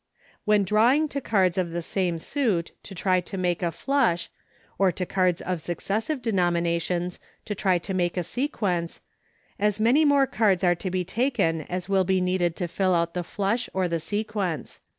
When 0.45 0.63
drawing 0.63 1.09
to 1.09 1.21
cards 1.21 1.59
of 1.59 1.69
the 1.69 1.81
same 1.83 2.17
suit, 2.17 2.71
to 2.81 2.95
try 2.95 3.21
to 3.21 3.37
make 3.37 3.61
a 3.61 3.69
flush, 3.69 4.31
or 4.79 4.91
to 4.91 5.05
cards 5.05 5.41
of 5.43 5.61
successive 5.61 6.23
denominations, 6.23 7.19
to 7.45 7.53
try 7.53 7.77
to 7.77 7.93
make 7.93 8.17
a 8.17 8.23
sequence, 8.23 9.01
as 9.59 9.79
many 9.79 10.03
more 10.03 10.25
cards 10.25 10.63
are 10.63 10.73
to 10.73 10.89
be 10.89 11.05
taken 11.05 11.61
as 11.69 11.87
will 11.87 12.03
be 12.03 12.19
needed 12.19 12.55
to 12.55 12.67
fill 12.67 12.95
out 12.95 13.13
the 13.13 13.23
flush 13.23 13.69
or 13.75 13.87
the 13.87 13.99
sequence. 13.99 14.79